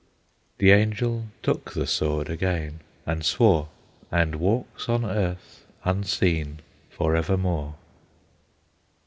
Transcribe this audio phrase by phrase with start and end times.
[0.57, 3.67] The Angel took the sword again, and swore,
[4.11, 7.75] And walks on earth unseen forevermore.